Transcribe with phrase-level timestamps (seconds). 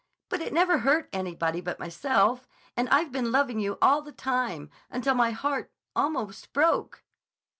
[0.29, 5.29] But it never hurt anybody but myself—and I've been loving you all the time—until my
[5.29, 7.03] heart—almost broke."